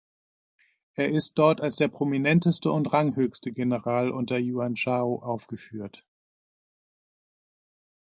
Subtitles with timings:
[0.95, 6.07] Er ist dort als der prominenteste und ranghöchste General unter Yuan Shao aufgeführt.